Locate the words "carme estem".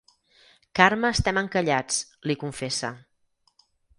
0.79-1.41